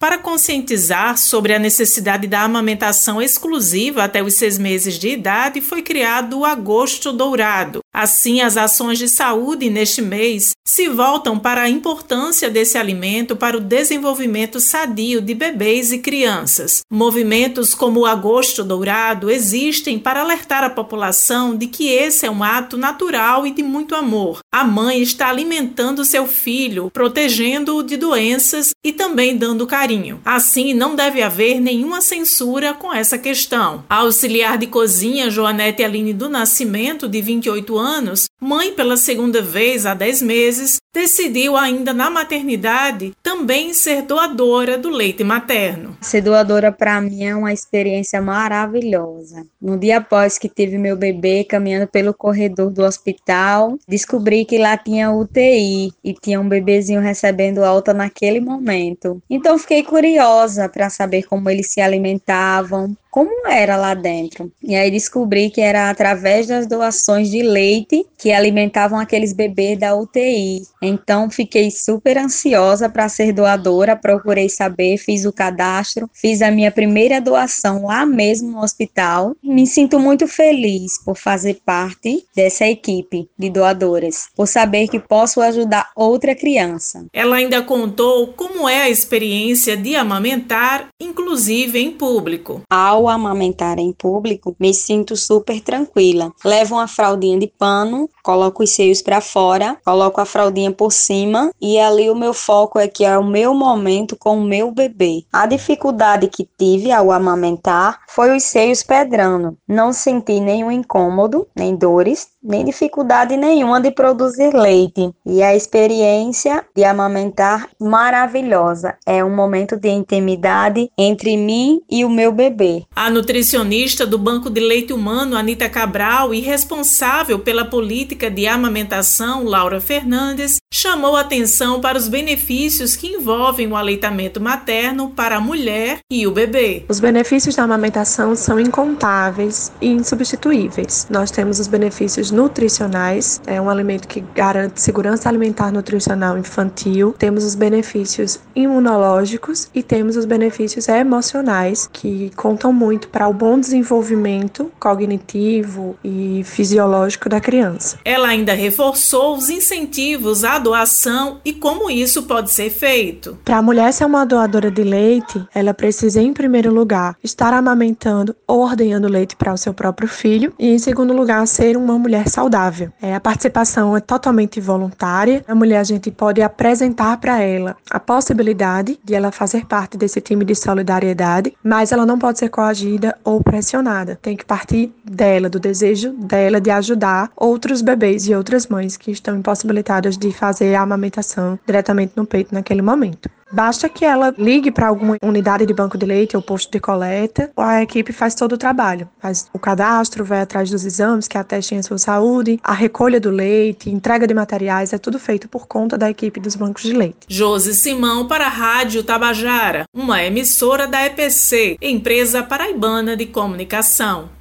Para 0.00 0.16
conscientizar 0.16 1.18
sobre 1.18 1.52
a 1.52 1.58
necessidade 1.58 2.26
da 2.26 2.40
amamentação 2.40 3.20
exclusiva 3.20 4.02
até 4.02 4.22
os 4.22 4.32
seis 4.32 4.56
meses 4.56 4.98
de 4.98 5.10
idade, 5.10 5.60
foi 5.60 5.82
criado 5.82 6.38
o 6.38 6.44
Agosto 6.46 7.12
Dourado. 7.12 7.84
Assim, 7.92 8.40
as 8.40 8.56
ações 8.56 8.98
de 8.98 9.08
saúde 9.08 9.68
neste 9.68 10.00
mês 10.00 10.52
se 10.64 10.88
voltam 10.88 11.38
para 11.38 11.62
a 11.62 11.68
importância 11.68 12.48
desse 12.48 12.78
alimento 12.78 13.34
para 13.34 13.56
o 13.56 13.60
desenvolvimento 13.60 14.60
sadio 14.60 15.20
de 15.20 15.34
bebês 15.34 15.90
e 15.90 15.98
crianças. 15.98 16.82
Movimentos 16.90 17.74
como 17.74 18.00
o 18.00 18.06
Agosto 18.06 18.62
Dourado 18.62 19.28
existem 19.28 19.98
para 19.98 20.20
alertar 20.20 20.62
a 20.62 20.70
população 20.70 21.56
de 21.56 21.66
que 21.66 21.88
esse 21.88 22.24
é 22.24 22.30
um 22.30 22.44
ato 22.44 22.76
natural 22.76 23.46
e 23.46 23.50
de 23.50 23.62
muito 23.62 23.96
amor. 23.96 24.38
A 24.52 24.62
mãe 24.62 25.02
está 25.02 25.28
alimentando 25.28 26.04
seu 26.04 26.26
filho, 26.26 26.90
protegendo-o 26.92 27.82
de 27.82 27.96
doenças 27.96 28.70
e 28.84 28.92
também 28.92 29.36
dando 29.36 29.66
carinho. 29.66 30.20
Assim, 30.24 30.72
não 30.72 30.94
deve 30.94 31.22
haver 31.22 31.60
nenhuma 31.60 32.00
censura 32.00 32.72
com 32.72 32.94
essa 32.94 33.18
questão. 33.18 33.84
A 33.88 33.96
auxiliar 33.96 34.56
de 34.56 34.68
cozinha 34.68 35.30
Joanete 35.30 35.82
Aline 35.82 36.12
do 36.12 36.28
Nascimento, 36.28 37.08
de 37.08 37.20
28 37.20 37.76
anos, 37.76 37.79
anos 37.86 38.29
mãe 38.40 38.72
pela 38.72 38.96
segunda 38.96 39.42
vez 39.42 39.84
há 39.84 39.92
10 39.92 40.22
meses, 40.22 40.80
decidiu 40.92 41.56
ainda 41.56 41.92
na 41.92 42.10
maternidade 42.10 43.12
também 43.22 43.72
ser 43.72 44.02
doadora 44.02 44.76
do 44.76 44.88
leite 44.88 45.22
materno. 45.22 45.96
Ser 46.00 46.22
doadora 46.22 46.72
para 46.72 47.00
mim 47.00 47.24
é 47.24 47.34
uma 47.34 47.52
experiência 47.52 48.20
maravilhosa. 48.20 49.46
No 49.60 49.78
dia 49.78 49.98
após 49.98 50.38
que 50.38 50.48
tive 50.48 50.78
meu 50.78 50.96
bebê 50.96 51.44
caminhando 51.44 51.86
pelo 51.86 52.12
corredor 52.12 52.70
do 52.70 52.82
hospital, 52.82 53.78
descobri 53.86 54.44
que 54.44 54.58
lá 54.58 54.76
tinha 54.76 55.12
UTI 55.12 55.92
e 56.02 56.14
tinha 56.14 56.40
um 56.40 56.48
bebezinho 56.48 57.00
recebendo 57.00 57.62
alta 57.62 57.94
naquele 57.94 58.40
momento. 58.40 59.22
Então 59.28 59.58
fiquei 59.58 59.84
curiosa 59.84 60.68
para 60.68 60.90
saber 60.90 61.22
como 61.24 61.48
eles 61.48 61.70
se 61.70 61.80
alimentavam, 61.80 62.96
como 63.10 63.46
era 63.46 63.76
lá 63.76 63.94
dentro. 63.94 64.50
E 64.62 64.74
aí 64.74 64.90
descobri 64.90 65.50
que 65.50 65.60
era 65.60 65.90
através 65.90 66.46
das 66.46 66.66
doações 66.66 67.30
de 67.30 67.42
leite 67.42 68.06
que 68.16 68.29
alimentavam 68.32 68.98
aqueles 68.98 69.32
bebês 69.32 69.78
da 69.78 69.96
UTI. 69.96 70.62
Então 70.80 71.30
fiquei 71.30 71.70
super 71.70 72.18
ansiosa 72.18 72.88
para 72.88 73.08
ser 73.08 73.32
doadora, 73.32 73.96
procurei 73.96 74.48
saber, 74.48 74.98
fiz 74.98 75.24
o 75.24 75.32
cadastro, 75.32 76.08
fiz 76.12 76.42
a 76.42 76.50
minha 76.50 76.70
primeira 76.70 77.20
doação 77.20 77.86
lá 77.86 78.06
mesmo 78.06 78.52
no 78.52 78.62
hospital. 78.62 79.34
Me 79.42 79.66
sinto 79.66 79.98
muito 79.98 80.28
feliz 80.28 81.02
por 81.02 81.16
fazer 81.16 81.60
parte 81.64 82.24
dessa 82.34 82.66
equipe 82.66 83.28
de 83.38 83.50
doadoras, 83.50 84.28
por 84.36 84.46
saber 84.46 84.88
que 84.88 85.00
posso 85.00 85.40
ajudar 85.40 85.90
outra 85.96 86.34
criança. 86.34 87.06
Ela 87.12 87.36
ainda 87.36 87.62
contou 87.62 88.28
como 88.28 88.68
é 88.68 88.82
a 88.82 88.90
experiência 88.90 89.76
de 89.76 89.96
amamentar, 89.96 90.88
inclusive 91.00 91.78
em 91.78 91.90
público. 91.90 92.62
Ao 92.70 93.00
ao 93.00 93.08
amamentar 93.08 93.78
em 93.78 93.92
público, 93.92 94.54
me 94.58 94.74
sinto 94.74 95.16
super 95.16 95.60
tranquila. 95.60 96.32
Levo 96.44 96.74
uma 96.74 96.86
fraldinha 96.86 97.38
de 97.38 97.46
pano, 97.46 98.08
coloco 98.22 98.62
os 98.62 98.70
seios 98.70 99.02
para 99.02 99.20
fora, 99.20 99.76
coloco 99.84 100.20
a 100.20 100.24
fraldinha 100.24 100.72
por 100.72 100.92
cima 100.92 101.50
e 101.60 101.78
ali 101.78 102.10
o 102.10 102.14
meu 102.14 102.32
foco 102.32 102.78
é 102.78 102.88
que 102.88 103.04
é 103.04 103.16
o 103.18 103.24
meu 103.24 103.54
momento 103.54 104.16
com 104.16 104.38
o 104.38 104.44
meu 104.44 104.70
bebê. 104.70 105.24
A 105.32 105.46
dificuldade 105.46 106.28
que 106.28 106.48
tive 106.58 106.92
ao 106.92 107.10
amamentar 107.10 108.00
foi 108.08 108.36
os 108.36 108.44
seios 108.44 108.82
pedrando. 108.82 109.56
Não 109.66 109.92
senti 109.92 110.40
nenhum 110.40 110.70
incômodo, 110.70 111.46
nem 111.56 111.74
dores, 111.76 112.28
nem 112.42 112.64
dificuldade 112.64 113.36
nenhuma 113.36 113.80
de 113.80 113.90
produzir 113.90 114.54
leite. 114.54 115.12
E 115.26 115.42
a 115.42 115.54
experiência 115.54 116.64
de 116.74 116.84
amamentar 116.84 117.68
maravilhosa. 117.78 118.94
É 119.06 119.22
um 119.24 119.34
momento 119.34 119.76
de 119.76 119.88
intimidade 119.88 120.90
entre 120.96 121.36
mim 121.36 121.80
e 121.90 122.04
o 122.04 122.10
meu 122.10 122.32
bebê. 122.32 122.84
A 122.94 123.10
nutricionista 123.10 124.06
do 124.06 124.18
Banco 124.18 124.48
de 124.48 124.60
Leite 124.60 124.92
Humano, 124.92 125.36
Anita 125.36 125.68
Cabral, 125.68 126.32
e 126.34 126.40
responsável 126.40 127.38
pela 127.38 127.64
política 127.64 128.09
de 128.14 128.46
amamentação, 128.46 129.44
Laura 129.44 129.80
Fernandes, 129.80 130.58
chamou 130.72 131.16
atenção 131.16 131.80
para 131.80 131.98
os 131.98 132.08
benefícios 132.08 132.96
que 132.96 133.08
envolvem 133.08 133.66
o 133.66 133.76
aleitamento 133.76 134.40
materno 134.40 135.10
para 135.10 135.36
a 135.36 135.40
mulher 135.40 135.98
e 136.10 136.26
o 136.26 136.32
bebê. 136.32 136.84
Os 136.88 137.00
benefícios 137.00 137.54
da 137.54 137.64
amamentação 137.64 138.34
são 138.34 138.58
incontáveis 138.58 139.70
e 139.80 139.88
insubstituíveis. 139.88 141.06
Nós 141.10 141.30
temos 141.30 141.58
os 141.60 141.66
benefícios 141.66 142.30
nutricionais, 142.30 143.40
é 143.46 143.60
um 143.60 143.68
alimento 143.68 144.08
que 144.08 144.20
garante 144.34 144.80
segurança 144.80 145.28
alimentar 145.28 145.70
nutricional 145.70 146.38
infantil, 146.38 147.14
temos 147.18 147.44
os 147.44 147.54
benefícios 147.54 148.40
imunológicos 148.54 149.68
e 149.74 149.82
temos 149.82 150.16
os 150.16 150.24
benefícios 150.24 150.88
emocionais 150.88 151.88
que 151.92 152.30
contam 152.36 152.72
muito 152.72 153.08
para 153.08 153.28
o 153.28 153.32
bom 153.32 153.58
desenvolvimento 153.58 154.70
cognitivo 154.78 155.96
e 156.02 156.42
fisiológico 156.44 157.28
da 157.28 157.40
criança. 157.40 157.98
Ela 158.04 158.28
ainda 158.28 158.52
reforçou 158.52 159.36
os 159.36 159.50
incentivos 159.50 160.44
à 160.44 160.58
doação 160.58 161.40
e 161.44 161.52
como 161.52 161.90
isso 161.90 162.22
pode 162.24 162.50
ser 162.50 162.70
feito. 162.70 163.38
Para 163.44 163.58
a 163.58 163.62
mulher 163.62 163.92
ser 163.92 164.04
uma 164.04 164.24
doadora 164.24 164.70
de 164.70 164.82
leite, 164.82 165.44
ela 165.54 165.74
precisa, 165.74 166.20
em 166.20 166.32
primeiro 166.32 166.72
lugar, 166.72 167.16
estar 167.22 167.52
amamentando 167.52 168.34
ou 168.46 168.60
ordenhando 168.60 169.08
leite 169.08 169.36
para 169.36 169.52
o 169.52 169.56
seu 169.56 169.74
próprio 169.74 170.08
filho, 170.08 170.52
e, 170.58 170.68
em 170.68 170.78
segundo 170.78 171.12
lugar, 171.12 171.46
ser 171.46 171.76
uma 171.76 171.98
mulher 171.98 172.28
saudável. 172.28 172.90
É, 173.00 173.14
a 173.14 173.20
participação 173.20 173.96
é 173.96 174.00
totalmente 174.00 174.60
voluntária. 174.60 175.44
A 175.46 175.54
mulher, 175.54 175.78
a 175.78 175.84
gente 175.84 176.10
pode 176.10 176.42
apresentar 176.42 177.16
para 177.18 177.40
ela 177.40 177.76
a 177.90 178.00
possibilidade 178.00 178.98
de 179.04 179.14
ela 179.14 179.30
fazer 179.30 179.66
parte 179.66 179.96
desse 179.96 180.20
time 180.20 180.44
de 180.44 180.54
solidariedade, 180.54 181.52
mas 181.62 181.92
ela 181.92 182.06
não 182.06 182.18
pode 182.18 182.38
ser 182.38 182.48
coagida 182.48 183.16
ou 183.24 183.42
pressionada. 183.42 184.18
Tem 184.20 184.36
que 184.36 184.44
partir 184.44 184.92
dela, 185.04 185.48
do 185.48 185.58
desejo 185.58 186.12
dela 186.12 186.60
de 186.60 186.70
ajudar 186.70 187.30
outros 187.36 187.82
bebês 187.90 188.28
e 188.28 188.34
outras 188.34 188.66
mães 188.66 188.96
que 188.96 189.10
estão 189.10 189.36
impossibilitadas 189.36 190.16
de 190.16 190.32
fazer 190.32 190.74
a 190.74 190.82
amamentação 190.82 191.58
diretamente 191.66 192.12
no 192.16 192.24
peito 192.24 192.54
naquele 192.54 192.82
momento. 192.82 193.28
Basta 193.52 193.88
que 193.88 194.04
ela 194.04 194.32
ligue 194.38 194.70
para 194.70 194.86
alguma 194.86 195.16
unidade 195.20 195.66
de 195.66 195.74
banco 195.74 195.98
de 195.98 196.06
leite 196.06 196.36
ou 196.36 196.42
posto 196.42 196.70
de 196.70 196.78
coleta, 196.78 197.50
a 197.56 197.82
equipe 197.82 198.12
faz 198.12 198.32
todo 198.32 198.52
o 198.52 198.58
trabalho. 198.58 199.08
Faz 199.18 199.48
o 199.52 199.58
cadastro, 199.58 200.24
vai 200.24 200.40
atrás 200.40 200.70
dos 200.70 200.84
exames 200.84 201.26
que 201.26 201.36
atestem 201.36 201.78
a 201.78 201.82
sua 201.82 201.98
saúde, 201.98 202.60
a 202.62 202.72
recolha 202.72 203.18
do 203.18 203.28
leite, 203.28 203.90
entrega 203.90 204.24
de 204.24 204.34
materiais, 204.34 204.92
é 204.92 204.98
tudo 204.98 205.18
feito 205.18 205.48
por 205.48 205.66
conta 205.66 205.98
da 205.98 206.08
equipe 206.08 206.38
dos 206.38 206.54
bancos 206.54 206.84
de 206.84 206.92
leite. 206.92 207.26
Josi 207.28 207.74
Simão 207.74 208.28
para 208.28 208.46
a 208.46 208.50
Rádio 208.50 209.02
Tabajara, 209.02 209.84
uma 209.92 210.22
emissora 210.22 210.86
da 210.86 211.04
EPC, 211.04 211.76
empresa 211.82 212.44
paraibana 212.44 213.16
de 213.16 213.26
comunicação. 213.26 214.39